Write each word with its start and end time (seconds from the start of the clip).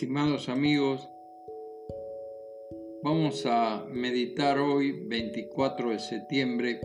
Estimados 0.00 0.48
amigos, 0.48 1.10
vamos 3.02 3.44
a 3.46 3.84
meditar 3.90 4.56
hoy, 4.60 4.92
24 4.92 5.90
de 5.90 5.98
septiembre, 5.98 6.80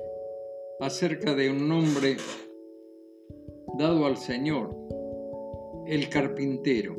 acerca 0.79 1.35
de 1.35 1.51
un 1.51 1.67
nombre 1.67 2.17
dado 3.77 4.07
al 4.07 4.17
Señor, 4.17 4.75
el 5.85 6.09
carpintero. 6.09 6.95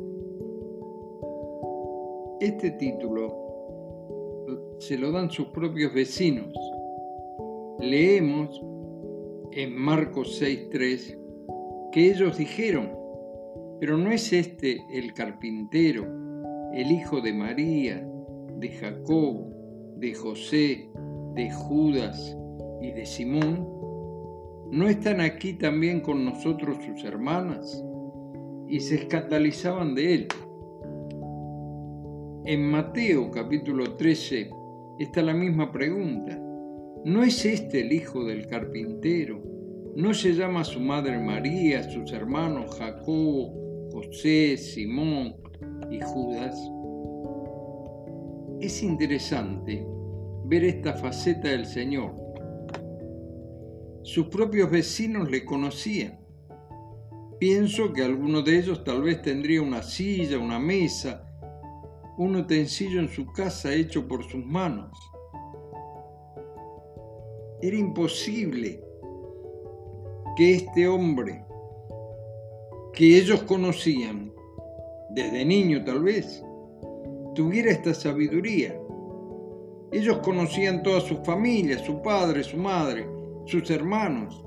Este 2.39 2.71
título 2.71 3.35
se 4.79 4.97
lo 4.97 5.11
dan 5.11 5.29
sus 5.29 5.47
propios 5.47 5.93
vecinos. 5.93 6.55
Leemos 7.79 8.63
en 9.51 9.75
Marcos 9.75 10.41
6.3 10.41 11.91
que 11.91 12.09
ellos 12.09 12.37
dijeron, 12.37 12.94
pero 13.79 13.97
no 13.97 14.11
es 14.11 14.31
este 14.33 14.85
el 14.91 15.13
carpintero, 15.13 16.05
el 16.73 16.91
hijo 16.91 17.21
de 17.21 17.33
María, 17.33 18.07
de 18.57 18.69
Jacob, 18.69 19.53
de 19.97 20.13
José, 20.13 20.89
de 21.35 21.51
Judas 21.51 22.37
y 22.81 22.91
de 22.91 23.05
Simón. 23.05 23.67
¿No 24.71 24.87
están 24.87 25.21
aquí 25.21 25.53
también 25.53 26.01
con 26.01 26.25
nosotros 26.25 26.77
sus 26.85 27.03
hermanas? 27.03 27.83
Y 28.67 28.79
se 28.79 28.95
escandalizaban 28.95 29.93
de 29.93 30.13
él. 30.13 30.27
En 32.45 32.69
Mateo 32.69 33.31
capítulo 33.31 33.95
13 33.95 34.49
está 34.99 35.21
la 35.21 35.33
misma 35.33 35.71
pregunta. 35.71 36.39
¿No 37.03 37.23
es 37.23 37.45
este 37.45 37.81
el 37.81 37.91
hijo 37.91 38.23
del 38.23 38.47
carpintero? 38.47 39.41
¿No 39.95 40.13
se 40.13 40.33
llama 40.33 40.63
su 40.63 40.79
madre 40.79 41.17
María, 41.19 41.83
sus 41.89 42.11
hermanos 42.11 42.75
Jacob, 42.77 43.64
José, 43.95 44.57
Simón 44.57 45.37
y 45.89 46.01
Judas, 46.01 46.53
es 48.59 48.83
interesante 48.83 49.87
ver 50.43 50.65
esta 50.65 50.95
faceta 50.95 51.47
del 51.47 51.65
Señor. 51.65 52.13
Sus 54.03 54.27
propios 54.27 54.69
vecinos 54.69 55.31
le 55.31 55.45
conocían. 55.45 56.19
Pienso 57.39 57.93
que 57.93 58.03
alguno 58.03 58.41
de 58.41 58.59
ellos 58.59 58.83
tal 58.83 59.01
vez 59.01 59.21
tendría 59.21 59.61
una 59.61 59.81
silla, 59.81 60.39
una 60.39 60.59
mesa, 60.59 61.25
un 62.17 62.35
utensilio 62.35 62.99
en 62.99 63.07
su 63.07 63.25
casa 63.27 63.73
hecho 63.73 64.05
por 64.05 64.25
sus 64.25 64.45
manos. 64.45 64.91
Era 67.61 67.77
imposible 67.77 68.83
que 70.35 70.55
este 70.55 70.85
hombre 70.85 71.44
que 72.95 73.17
ellos 73.17 73.43
conocían, 73.43 74.31
desde 75.09 75.43
niño 75.43 75.83
tal 75.83 76.01
vez, 76.01 76.41
tuviera 77.35 77.71
esta 77.71 77.93
sabiduría. 77.93 78.79
Ellos 79.91 80.19
conocían 80.19 80.81
toda 80.81 81.01
su 81.01 81.17
familia, 81.17 81.77
su 81.77 82.01
padre, 82.01 82.41
su 82.43 82.55
madre, 82.55 83.05
sus 83.45 83.69
hermanos. 83.69 84.43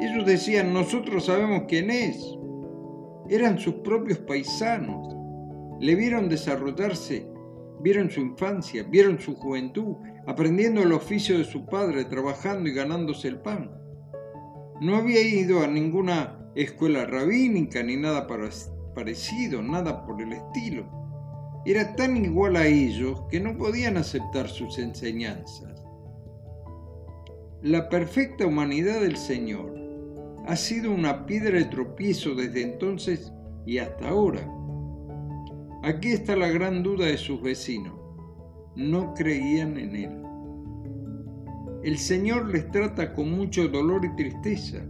Ellos 0.00 0.24
decían, 0.24 0.72
nosotros 0.72 1.26
sabemos 1.26 1.64
quién 1.68 1.90
es. 1.90 2.18
Eran 3.28 3.58
sus 3.58 3.74
propios 3.74 4.18
paisanos. 4.18 5.14
Le 5.80 5.94
vieron 5.94 6.30
desarrollarse, 6.30 7.28
vieron 7.80 8.10
su 8.10 8.20
infancia, 8.20 8.84
vieron 8.84 9.18
su 9.18 9.34
juventud, 9.34 9.96
aprendiendo 10.26 10.82
el 10.82 10.92
oficio 10.92 11.36
de 11.36 11.44
su 11.44 11.66
padre, 11.66 12.06
trabajando 12.06 12.70
y 12.70 12.72
ganándose 12.72 13.28
el 13.28 13.40
pan. 13.40 13.70
No 14.80 14.96
había 14.96 15.20
ido 15.20 15.62
a 15.62 15.66
ninguna 15.66 16.43
escuela 16.54 17.04
rabínica 17.04 17.82
ni 17.82 17.96
nada 17.96 18.26
parecido, 18.94 19.62
nada 19.62 20.04
por 20.04 20.22
el 20.22 20.32
estilo. 20.32 20.86
Era 21.66 21.96
tan 21.96 22.16
igual 22.22 22.56
a 22.56 22.66
ellos 22.66 23.22
que 23.30 23.40
no 23.40 23.56
podían 23.56 23.96
aceptar 23.96 24.48
sus 24.48 24.78
enseñanzas. 24.78 25.82
La 27.62 27.88
perfecta 27.88 28.46
humanidad 28.46 29.00
del 29.00 29.16
Señor 29.16 29.74
ha 30.46 30.56
sido 30.56 30.92
una 30.92 31.24
piedra 31.24 31.58
de 31.58 31.64
tropiezo 31.64 32.34
desde 32.34 32.62
entonces 32.62 33.32
y 33.66 33.78
hasta 33.78 34.10
ahora. 34.10 34.46
Aquí 35.82 36.08
está 36.08 36.36
la 36.36 36.48
gran 36.48 36.82
duda 36.82 37.06
de 37.06 37.16
sus 37.16 37.42
vecinos. 37.42 37.94
No 38.76 39.14
creían 39.14 39.78
en 39.78 39.96
Él. 39.96 40.22
El 41.82 41.98
Señor 41.98 42.48
les 42.48 42.70
trata 42.70 43.14
con 43.14 43.30
mucho 43.30 43.68
dolor 43.68 44.04
y 44.04 44.14
tristeza 44.16 44.84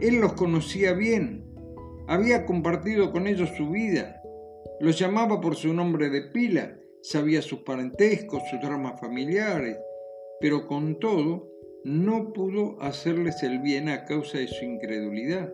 él 0.00 0.20
los 0.20 0.34
conocía 0.34 0.92
bien, 0.92 1.44
había 2.06 2.46
compartido 2.46 3.12
con 3.12 3.26
ellos 3.26 3.50
su 3.56 3.70
vida, 3.70 4.22
los 4.80 4.98
llamaba 4.98 5.40
por 5.40 5.56
su 5.56 5.72
nombre 5.74 6.08
de 6.08 6.22
pila, 6.22 6.78
sabía 7.02 7.42
sus 7.42 7.60
parentescos, 7.60 8.42
sus 8.50 8.60
dramas 8.60 9.00
familiares, 9.00 9.76
pero 10.40 10.66
con 10.66 10.98
todo 10.98 11.50
no 11.84 12.32
pudo 12.32 12.80
hacerles 12.80 13.42
el 13.42 13.60
bien 13.60 13.88
a 13.88 14.04
causa 14.04 14.38
de 14.38 14.48
su 14.48 14.64
incredulidad. 14.64 15.52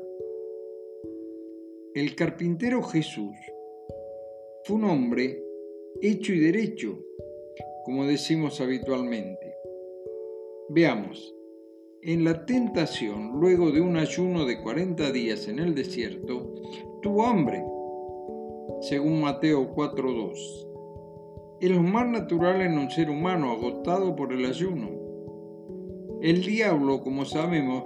El 1.95 2.15
carpintero 2.17 2.83
Jesús 2.83 3.37
fue 4.65 4.77
un 4.77 4.85
hombre 4.85 5.43
hecho 6.03 6.33
y 6.33 6.41
derecho, 6.41 6.99
como 7.85 8.07
decimos 8.07 8.61
habitualmente. 8.61 9.55
Veamos, 10.71 11.35
en 12.07 12.23
la 12.23 12.45
tentación, 12.45 13.41
luego 13.41 13.71
de 13.71 13.81
un 13.81 13.97
ayuno 13.97 14.45
de 14.45 14.61
40 14.61 15.11
días 15.11 15.49
en 15.49 15.59
el 15.59 15.75
desierto, 15.75 16.53
tuvo 17.01 17.25
hambre, 17.25 17.65
según 18.83 19.23
Mateo 19.23 19.75
4.2. 19.75 21.59
Es 21.63 21.71
lo 21.71 21.83
más 21.83 22.07
natural 22.07 22.61
en 22.61 22.77
un 22.77 22.91
ser 22.91 23.09
humano 23.09 23.53
agotado 23.53 24.15
por 24.15 24.35
el 24.35 24.45
ayuno. 24.45 24.91
El 26.21 26.43
diablo, 26.43 27.01
como 27.01 27.25
sabemos, 27.25 27.85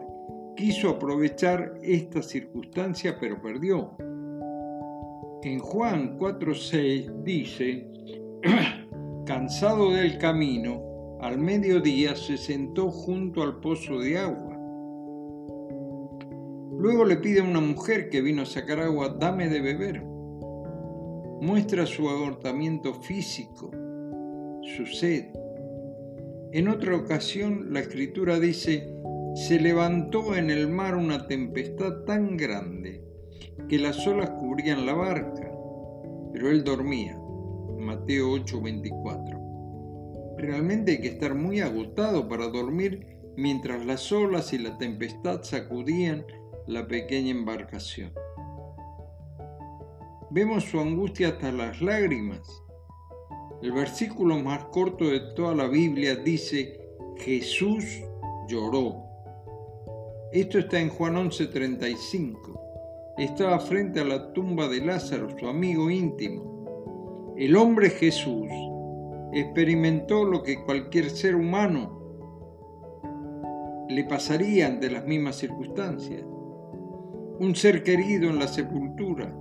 quiso 0.56 0.90
aprovechar 0.90 1.74
esta 1.80 2.20
circunstancia, 2.20 3.16
pero 3.20 3.40
perdió. 3.40 3.92
En 5.44 5.60
Juan 5.60 6.18
4.6 6.18 7.22
dice, 7.22 7.86
cansado 9.26 9.92
del 9.92 10.18
camino, 10.18 10.87
al 11.20 11.38
mediodía 11.38 12.14
se 12.14 12.36
sentó 12.36 12.90
junto 12.90 13.42
al 13.42 13.60
pozo 13.60 13.98
de 13.98 14.18
agua. 14.18 14.56
Luego 16.78 17.04
le 17.04 17.16
pide 17.16 17.40
a 17.40 17.44
una 17.44 17.60
mujer 17.60 18.08
que 18.08 18.20
vino 18.20 18.42
a 18.42 18.46
sacar 18.46 18.78
agua, 18.78 19.16
dame 19.18 19.48
de 19.48 19.60
beber. 19.60 20.02
Muestra 21.40 21.86
su 21.86 22.08
agotamiento 22.08 22.94
físico, 22.94 23.70
su 24.76 24.86
sed. 24.86 25.26
En 26.52 26.68
otra 26.68 26.96
ocasión 26.96 27.72
la 27.72 27.80
escritura 27.80 28.38
dice, 28.38 28.94
se 29.34 29.60
levantó 29.60 30.36
en 30.36 30.50
el 30.50 30.68
mar 30.68 30.94
una 30.94 31.26
tempestad 31.26 32.04
tan 32.06 32.36
grande 32.36 33.04
que 33.68 33.78
las 33.78 34.06
olas 34.06 34.30
cubrían 34.30 34.86
la 34.86 34.94
barca, 34.94 35.50
pero 36.32 36.50
él 36.50 36.64
dormía. 36.64 37.18
Mateo 37.76 38.34
8:24. 38.36 39.27
Realmente 40.38 40.92
hay 40.92 41.00
que 41.00 41.08
estar 41.08 41.34
muy 41.34 41.60
agotado 41.60 42.28
para 42.28 42.46
dormir 42.46 43.18
mientras 43.36 43.84
las 43.84 44.12
olas 44.12 44.52
y 44.52 44.58
la 44.58 44.78
tempestad 44.78 45.42
sacudían 45.42 46.24
la 46.68 46.86
pequeña 46.86 47.32
embarcación. 47.32 48.12
Vemos 50.30 50.62
su 50.62 50.78
angustia 50.78 51.30
hasta 51.30 51.50
las 51.50 51.82
lágrimas. 51.82 52.40
El 53.62 53.72
versículo 53.72 54.38
más 54.38 54.66
corto 54.66 55.08
de 55.08 55.18
toda 55.34 55.56
la 55.56 55.66
Biblia 55.66 56.14
dice, 56.14 56.78
Jesús 57.16 57.84
lloró. 58.46 58.94
Esto 60.32 60.60
está 60.60 60.78
en 60.78 60.90
Juan 60.90 61.16
11:35. 61.16 63.16
Estaba 63.18 63.58
frente 63.58 63.98
a 63.98 64.04
la 64.04 64.32
tumba 64.32 64.68
de 64.68 64.86
Lázaro, 64.86 65.36
su 65.36 65.48
amigo 65.48 65.90
íntimo. 65.90 67.34
El 67.36 67.56
hombre 67.56 67.90
Jesús 67.90 68.48
experimentó 69.32 70.24
lo 70.24 70.42
que 70.42 70.62
cualquier 70.64 71.10
ser 71.10 71.36
humano 71.36 71.98
le 73.88 74.04
pasaría 74.04 74.66
ante 74.66 74.90
las 74.90 75.06
mismas 75.06 75.36
circunstancias. 75.36 76.22
Un 77.40 77.54
ser 77.54 77.82
querido 77.82 78.28
en 78.28 78.38
la 78.38 78.48
sepultura, 78.48 79.34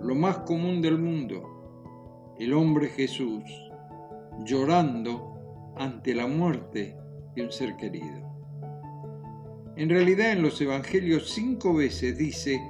lo 0.00 0.14
más 0.14 0.38
común 0.38 0.82
del 0.82 0.98
mundo, 0.98 2.34
el 2.38 2.52
hombre 2.52 2.88
Jesús, 2.88 3.42
llorando 4.44 5.72
ante 5.76 6.14
la 6.14 6.26
muerte 6.26 6.96
de 7.34 7.42
un 7.42 7.50
ser 7.50 7.76
querido. 7.76 8.26
En 9.76 9.90
realidad 9.90 10.32
en 10.32 10.42
los 10.42 10.60
evangelios 10.60 11.30
cinco 11.30 11.74
veces 11.74 12.16
dice 12.16 12.60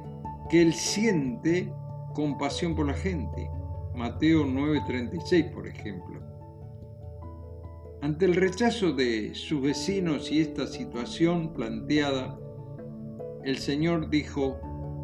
que 0.49 0.62
él 0.62 0.73
siente 0.73 1.73
compasión 2.15 2.75
por 2.75 2.87
la 2.87 2.94
gente. 2.94 3.50
Mateo 3.94 4.44
9:36, 4.44 5.53
por 5.53 5.67
ejemplo. 5.67 6.15
Ante 8.06 8.25
el 8.25 8.37
rechazo 8.37 8.93
de 8.93 9.35
sus 9.35 9.61
vecinos 9.61 10.31
y 10.31 10.41
esta 10.41 10.69
situación 10.69 11.53
planteada, 11.53 12.38
el 13.43 13.58
Señor 13.58 14.11
dijo, 14.11 14.61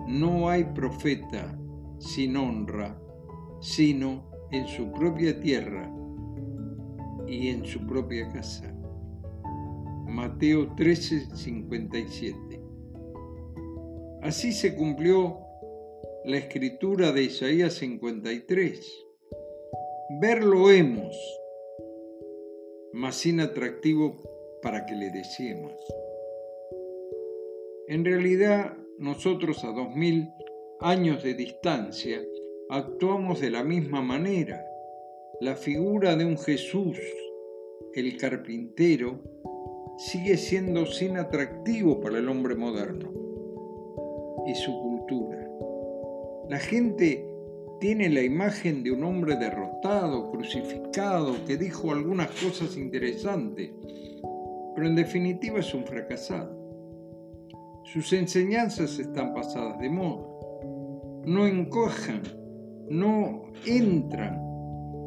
no 0.06 0.48
hay 0.48 0.62
profeta 0.62 1.58
sin 1.98 2.36
honra 2.36 2.96
sino 3.60 4.30
en 4.52 4.68
su 4.68 4.92
propia 4.92 5.40
tierra 5.40 5.92
y 7.26 7.48
en 7.48 7.66
su 7.66 7.84
propia 7.88 8.28
casa. 8.28 8.72
Mateo 10.06 10.72
13, 10.76 11.34
57. 11.34 12.60
Así 14.22 14.52
se 14.52 14.76
cumplió 14.76 15.40
la 16.24 16.36
escritura 16.36 17.10
de 17.10 17.24
Isaías 17.24 17.74
53. 17.74 19.04
Verlo 20.20 20.70
hemos, 20.70 21.16
mas 22.92 23.16
sin 23.16 23.40
atractivo 23.40 24.16
para 24.62 24.86
que 24.86 24.94
le 24.94 25.10
deseemos. 25.10 25.72
En 27.88 28.04
realidad, 28.04 28.76
nosotros 28.98 29.64
a 29.64 29.72
dos 29.72 29.94
mil 29.94 30.28
años 30.80 31.22
de 31.22 31.34
distancia 31.34 32.22
actuamos 32.68 33.40
de 33.40 33.50
la 33.50 33.64
misma 33.64 34.02
manera. 34.02 34.64
La 35.40 35.56
figura 35.56 36.16
de 36.16 36.24
un 36.24 36.38
Jesús, 36.38 36.98
el 37.94 38.16
carpintero, 38.16 39.20
sigue 39.98 40.36
siendo 40.36 40.86
sin 40.86 41.16
atractivo 41.16 42.00
para 42.00 42.18
el 42.18 42.28
hombre 42.28 42.54
moderno 42.54 43.12
y 44.46 44.54
su 44.54 44.72
cultura. 44.80 45.48
La 46.48 46.58
gente 46.58 47.31
tiene 47.82 48.08
la 48.08 48.22
imagen 48.22 48.84
de 48.84 48.92
un 48.92 49.02
hombre 49.02 49.34
derrotado, 49.34 50.30
crucificado, 50.30 51.44
que 51.44 51.56
dijo 51.56 51.90
algunas 51.90 52.28
cosas 52.30 52.76
interesantes, 52.76 53.72
pero 54.76 54.86
en 54.86 54.94
definitiva 54.94 55.58
es 55.58 55.74
un 55.74 55.84
fracasado. 55.84 56.56
Sus 57.82 58.12
enseñanzas 58.12 59.00
están 59.00 59.34
pasadas 59.34 59.80
de 59.80 59.90
moda, 59.90 60.24
no 61.26 61.44
encojan, 61.44 62.22
no 62.88 63.46
entran 63.66 64.40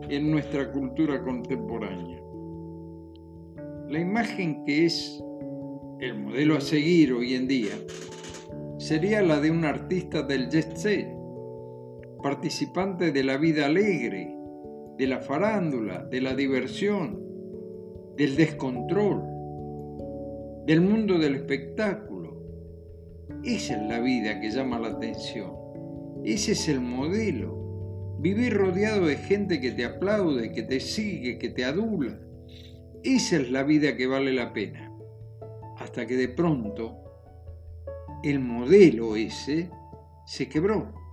en 0.10 0.30
nuestra 0.30 0.70
cultura 0.74 1.24
contemporánea. 1.24 2.22
La 3.88 4.00
imagen 4.02 4.66
que 4.66 4.86
es 4.86 5.24
el 6.02 6.20
modelo 6.20 6.58
a 6.58 6.62
seguir 6.62 7.14
hoy 7.14 7.36
en 7.36 7.48
día 7.48 7.72
sería 8.80 9.22
la 9.22 9.40
de 9.40 9.50
un 9.50 9.64
artista 9.64 10.24
del 10.24 10.50
jet 10.50 10.76
set, 10.76 11.25
participante 12.26 13.12
de 13.12 13.24
la 13.24 13.38
vida 13.38 13.68
alegre, 13.68 14.36
de 14.98 15.06
la 15.06 15.20
farándula, 15.20 16.04
de 16.06 16.22
la 16.22 16.34
diversión, 16.34 17.22
del 18.18 18.36
descontrol, 18.36 19.22
del 20.66 20.82
mundo 20.82 21.20
del 21.20 21.36
espectáculo. 21.36 22.42
Esa 23.44 23.76
es 23.76 23.84
la 23.88 24.00
vida 24.00 24.42
que 24.42 24.50
llama 24.50 24.80
la 24.80 24.88
atención. 24.88 25.54
Ese 26.24 26.54
es 26.54 26.68
el 26.68 26.82
modelo. 26.82 28.18
Vivir 28.20 28.56
rodeado 28.56 29.06
de 29.06 29.18
gente 29.18 29.62
que 29.62 29.70
te 29.70 29.86
aplaude, 29.86 30.52
que 30.52 30.64
te 30.64 30.80
sigue, 30.80 31.38
que 31.38 31.50
te 31.50 31.64
adula. 31.64 32.20
Esa 33.04 33.36
es 33.36 33.52
la 33.52 33.62
vida 33.62 33.96
que 33.96 34.08
vale 34.08 34.34
la 34.34 34.52
pena. 34.52 34.92
Hasta 35.78 36.08
que 36.08 36.16
de 36.16 36.30
pronto 36.30 37.04
el 38.24 38.40
modelo 38.40 39.16
ese 39.16 39.70
se 40.26 40.50
quebró 40.50 41.05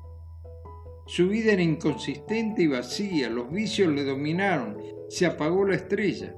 su 1.07 1.29
vida 1.29 1.53
era 1.53 1.63
inconsistente 1.63 2.63
y 2.63 2.69
vacía, 2.69 3.29
los 3.29 3.51
vicios 3.51 3.93
le 3.93 4.05
dominaron, 4.05 4.79
se 5.09 5.27
apagó 5.27 5.65
la 5.65 5.75
estrella. 5.75 6.35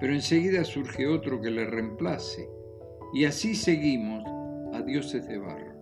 Pero 0.00 0.14
enseguida 0.14 0.64
surge 0.64 1.06
otro 1.06 1.40
que 1.40 1.50
le 1.50 1.66
reemplace, 1.66 2.48
y 3.12 3.24
así 3.24 3.54
seguimos 3.54 4.24
a 4.72 4.82
dioses 4.82 5.28
de 5.28 5.38
barro. 5.38 5.72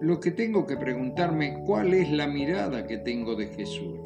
Lo 0.00 0.20
que 0.20 0.30
tengo 0.30 0.66
que 0.66 0.76
preguntarme, 0.76 1.62
¿cuál 1.66 1.92
es 1.92 2.10
la 2.10 2.26
mirada 2.26 2.86
que 2.86 2.98
tengo 2.98 3.34
de 3.34 3.48
Jesús? 3.48 3.98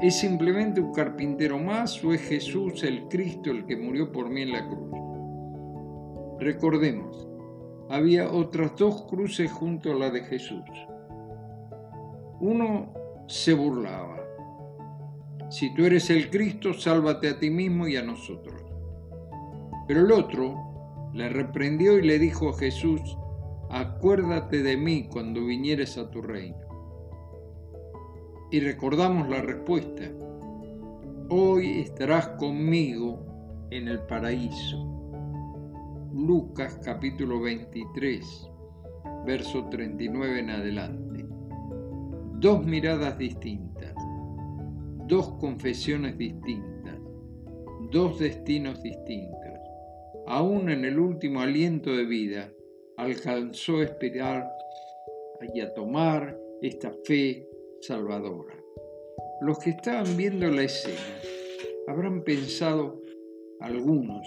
¿Es 0.00 0.18
simplemente 0.20 0.80
un 0.80 0.92
carpintero 0.92 1.58
más 1.58 2.04
o 2.04 2.12
es 2.12 2.20
Jesús 2.20 2.84
el 2.84 3.08
Cristo 3.08 3.50
el 3.50 3.66
que 3.66 3.76
murió 3.76 4.12
por 4.12 4.30
mí 4.30 4.42
en 4.42 4.52
la 4.52 4.68
cruz? 4.68 4.90
Recordemos, 6.38 7.29
había 7.90 8.30
otras 8.30 8.76
dos 8.76 9.02
cruces 9.02 9.50
junto 9.50 9.90
a 9.90 9.94
la 9.96 10.10
de 10.10 10.22
Jesús. 10.22 10.64
Uno 12.38 12.94
se 13.26 13.52
burlaba. 13.52 14.16
Si 15.50 15.74
tú 15.74 15.84
eres 15.84 16.08
el 16.08 16.30
Cristo, 16.30 16.72
sálvate 16.72 17.28
a 17.28 17.38
ti 17.40 17.50
mismo 17.50 17.88
y 17.88 17.96
a 17.96 18.02
nosotros. 18.02 18.62
Pero 19.88 20.00
el 20.06 20.12
otro 20.12 21.10
le 21.12 21.28
reprendió 21.30 21.98
y 21.98 22.02
le 22.02 22.20
dijo 22.20 22.50
a 22.50 22.58
Jesús, 22.58 23.00
acuérdate 23.70 24.62
de 24.62 24.76
mí 24.76 25.08
cuando 25.10 25.44
vinieres 25.44 25.98
a 25.98 26.08
tu 26.12 26.22
reino. 26.22 26.58
Y 28.52 28.60
recordamos 28.60 29.28
la 29.28 29.42
respuesta, 29.42 30.04
hoy 31.28 31.80
estarás 31.80 32.28
conmigo 32.28 33.66
en 33.70 33.88
el 33.88 33.98
paraíso. 34.06 34.99
Lucas 36.26 36.78
capítulo 36.84 37.40
23, 37.40 38.50
verso 39.24 39.66
39 39.70 40.40
en 40.40 40.50
adelante. 40.50 41.24
Dos 42.34 42.66
miradas 42.66 43.16
distintas, 43.16 43.94
dos 45.06 45.30
confesiones 45.40 46.18
distintas, 46.18 46.98
dos 47.90 48.18
destinos 48.18 48.82
distintos. 48.82 49.38
Aún 50.26 50.68
en 50.68 50.84
el 50.84 50.98
último 50.98 51.40
aliento 51.40 51.90
de 51.96 52.04
vida, 52.04 52.52
alcanzó 52.98 53.78
a 53.78 53.84
esperar 53.84 54.46
y 55.54 55.60
a 55.60 55.72
tomar 55.72 56.38
esta 56.60 56.92
fe 57.04 57.48
salvadora. 57.80 58.56
Los 59.40 59.58
que 59.58 59.70
estaban 59.70 60.18
viendo 60.18 60.46
la 60.48 60.64
escena 60.64 61.16
habrán 61.88 62.22
pensado 62.24 63.00
algunos 63.60 64.26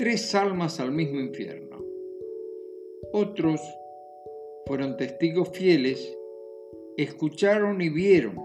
tres 0.00 0.34
almas 0.34 0.80
al 0.80 0.92
mismo 0.92 1.20
infierno. 1.20 1.76
Otros 3.12 3.60
fueron 4.64 4.96
testigos 4.96 5.50
fieles, 5.50 6.16
escucharon 6.96 7.82
y 7.82 7.90
vieron 7.90 8.36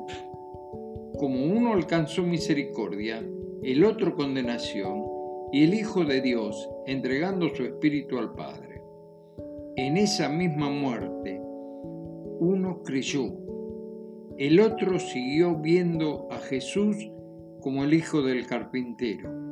como 1.18 1.46
uno 1.46 1.72
alcanzó 1.72 2.24
misericordia, 2.24 3.26
el 3.64 3.86
otro 3.86 4.16
condenación 4.16 5.06
y 5.54 5.64
el 5.64 5.76
Hijo 5.76 6.04
de 6.04 6.20
Dios 6.20 6.70
entregando 6.88 7.48
su 7.56 7.64
espíritu 7.64 8.18
al 8.18 8.34
Padre. 8.34 8.82
En 9.78 9.96
esa 9.96 10.28
misma 10.28 10.70
muerte, 10.70 11.40
uno 11.40 12.84
creyó, 12.84 13.32
el 14.38 14.60
otro 14.60 15.00
siguió 15.00 15.56
viendo 15.56 16.28
a 16.32 16.38
Jesús 16.40 16.98
como 17.62 17.86
el 17.86 17.94
Hijo 17.94 18.24
del 18.24 18.46
carpintero 18.46 19.45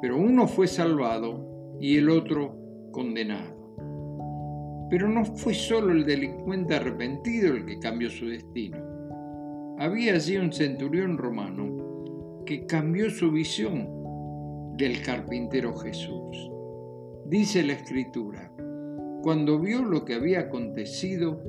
pero 0.00 0.16
uno 0.16 0.46
fue 0.46 0.66
salvado 0.66 1.76
y 1.80 1.96
el 1.96 2.10
otro 2.10 2.56
condenado. 2.92 3.54
Pero 4.90 5.08
no 5.08 5.24
fue 5.24 5.54
solo 5.54 5.92
el 5.92 6.04
delincuente 6.04 6.74
arrepentido 6.74 7.54
el 7.54 7.66
que 7.66 7.78
cambió 7.78 8.08
su 8.08 8.26
destino. 8.26 8.78
Había 9.78 10.14
allí 10.14 10.36
un 10.36 10.52
centurión 10.52 11.18
romano 11.18 12.44
que 12.46 12.66
cambió 12.66 13.10
su 13.10 13.30
visión 13.30 14.76
del 14.76 15.02
carpintero 15.02 15.74
Jesús. 15.76 16.50
Dice 17.26 17.62
la 17.64 17.72
escritura, 17.72 18.52
cuando 19.22 19.58
vio 19.58 19.82
lo 19.82 20.04
que 20.04 20.14
había 20.14 20.40
acontecido, 20.40 21.42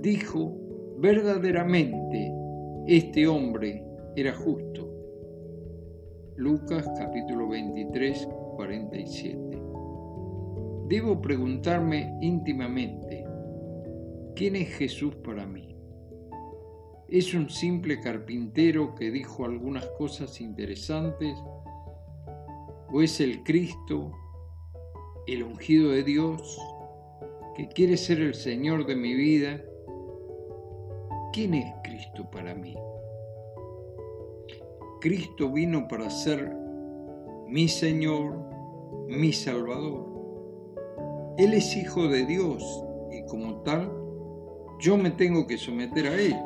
dijo, 0.00 0.56
verdaderamente, 0.98 2.32
este 2.86 3.26
hombre 3.26 3.84
era 4.16 4.34
justo 4.34 4.87
Lucas 6.38 6.88
capítulo 6.96 7.48
23, 7.48 8.28
47. 8.54 9.60
Debo 10.86 11.20
preguntarme 11.20 12.16
íntimamente, 12.20 13.26
¿quién 14.36 14.54
es 14.54 14.68
Jesús 14.68 15.16
para 15.16 15.44
mí? 15.46 15.76
¿Es 17.08 17.34
un 17.34 17.50
simple 17.50 17.98
carpintero 17.98 18.94
que 18.94 19.10
dijo 19.10 19.46
algunas 19.46 19.84
cosas 19.98 20.40
interesantes? 20.40 21.36
¿O 22.92 23.02
es 23.02 23.20
el 23.20 23.42
Cristo, 23.42 24.12
el 25.26 25.42
ungido 25.42 25.90
de 25.90 26.04
Dios, 26.04 26.56
que 27.56 27.66
quiere 27.66 27.96
ser 27.96 28.20
el 28.20 28.34
Señor 28.34 28.86
de 28.86 28.94
mi 28.94 29.12
vida? 29.12 29.60
¿Quién 31.32 31.54
es 31.54 31.74
Cristo 31.82 32.30
para 32.30 32.54
mí? 32.54 32.76
Cristo 35.00 35.52
vino 35.52 35.86
para 35.86 36.10
ser 36.10 36.56
mi 37.46 37.68
Señor, 37.68 38.44
mi 39.08 39.32
Salvador. 39.32 40.06
Él 41.36 41.54
es 41.54 41.76
hijo 41.76 42.08
de 42.08 42.26
Dios 42.26 42.64
y 43.12 43.24
como 43.26 43.62
tal, 43.62 43.92
yo 44.80 44.96
me 44.96 45.10
tengo 45.10 45.46
que 45.46 45.56
someter 45.56 46.06
a 46.06 46.14
Él. 46.14 46.36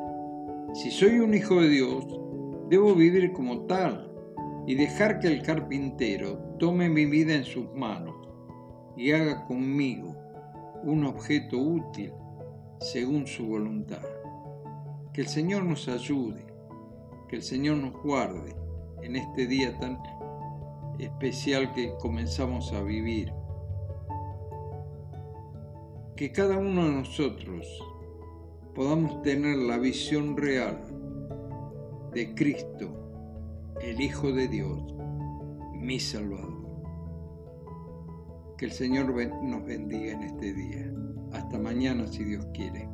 Si 0.74 0.90
soy 0.90 1.18
un 1.18 1.34
hijo 1.34 1.60
de 1.60 1.68
Dios, 1.68 2.06
debo 2.68 2.94
vivir 2.94 3.32
como 3.32 3.62
tal 3.66 4.12
y 4.66 4.74
dejar 4.74 5.18
que 5.18 5.28
el 5.28 5.42
carpintero 5.42 6.38
tome 6.58 6.88
mi 6.88 7.06
vida 7.06 7.34
en 7.34 7.44
sus 7.44 7.72
manos 7.74 8.14
y 8.96 9.12
haga 9.12 9.46
conmigo 9.46 10.14
un 10.84 11.04
objeto 11.04 11.56
útil 11.58 12.12
según 12.80 13.26
su 13.26 13.46
voluntad. 13.46 14.02
Que 15.14 15.22
el 15.22 15.28
Señor 15.28 15.64
nos 15.64 15.88
ayude, 15.88 16.51
que 17.32 17.36
el 17.36 17.42
Señor 17.42 17.78
nos 17.78 17.94
guarde 18.02 18.54
en 19.00 19.16
este 19.16 19.46
día 19.46 19.78
tan 19.78 19.98
especial 20.98 21.72
que 21.72 21.94
comenzamos 21.98 22.70
a 22.74 22.82
vivir. 22.82 23.32
Que 26.14 26.30
cada 26.30 26.58
uno 26.58 26.84
de 26.84 26.92
nosotros 26.92 27.66
podamos 28.74 29.22
tener 29.22 29.56
la 29.56 29.78
visión 29.78 30.36
real 30.36 30.78
de 32.12 32.34
Cristo, 32.34 33.72
el 33.80 33.98
Hijo 34.02 34.30
de 34.30 34.48
Dios, 34.48 34.94
mi 35.72 35.98
Salvador. 36.00 36.66
Que 38.58 38.66
el 38.66 38.72
Señor 38.72 39.06
nos 39.42 39.64
bendiga 39.64 40.12
en 40.12 40.22
este 40.24 40.52
día. 40.52 40.92
Hasta 41.32 41.58
mañana 41.58 42.06
si 42.08 42.24
Dios 42.24 42.46
quiere. 42.52 42.86